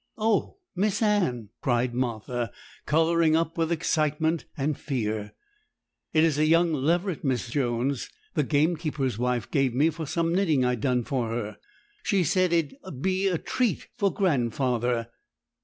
[0.17, 2.51] 'Oh, Miss Anne,' cried Martha,
[2.87, 5.33] colouring up with excitement and fear,
[6.11, 7.51] 'it is a young leveret Mrs.
[7.51, 11.57] Jones, the gamekeeper's wife, gave me for some knitting I'd done for her;
[12.01, 15.11] she said it 'ud be a treat for grandfather.